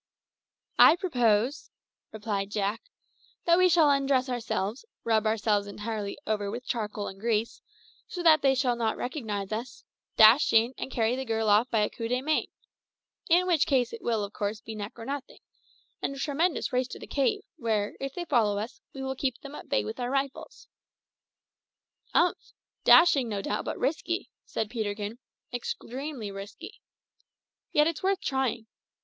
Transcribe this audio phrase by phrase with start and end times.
[0.79, 1.69] "I propose,"
[2.11, 2.81] replied Jack,
[3.45, 7.61] "that we shall undress ourselves, rub ourselves entirely over with charcoal and grease,
[8.07, 11.69] so that they shall not recognise us, and dash in and carry the girl off
[11.69, 12.47] by a coup de main.
[13.29, 15.37] In which case it will, of course, be neck or nothing,
[16.01, 19.37] and a tremendous race to the cave, where, if they follow us, we will keep
[19.41, 20.67] them at bay with our rifles."
[22.15, 22.53] "Umph!
[22.85, 25.19] dashing, no doubt, but risky," said Peterkin
[25.53, 26.81] "extremely risky.
[27.71, 28.65] Yet it's worth trying.